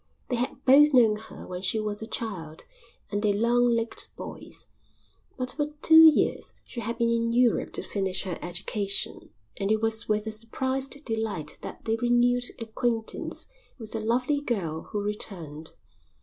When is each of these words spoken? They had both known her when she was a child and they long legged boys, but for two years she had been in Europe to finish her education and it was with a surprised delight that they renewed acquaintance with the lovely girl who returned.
They 0.29 0.35
had 0.37 0.65
both 0.65 0.95
known 0.95 1.15
her 1.15 1.45
when 1.47 1.61
she 1.61 1.79
was 1.79 2.01
a 2.01 2.07
child 2.07 2.65
and 3.11 3.21
they 3.21 3.31
long 3.33 3.69
legged 3.69 4.07
boys, 4.15 4.65
but 5.37 5.51
for 5.51 5.67
two 5.83 6.09
years 6.09 6.53
she 6.63 6.79
had 6.81 6.97
been 6.97 7.11
in 7.11 7.31
Europe 7.33 7.71
to 7.73 7.83
finish 7.83 8.23
her 8.23 8.39
education 8.41 9.29
and 9.57 9.71
it 9.71 9.79
was 9.79 10.09
with 10.09 10.25
a 10.25 10.31
surprised 10.31 11.05
delight 11.05 11.59
that 11.61 11.85
they 11.85 11.97
renewed 11.97 12.45
acquaintance 12.57 13.45
with 13.77 13.91
the 13.91 13.99
lovely 13.99 14.41
girl 14.41 14.87
who 14.91 15.03
returned. 15.03 15.75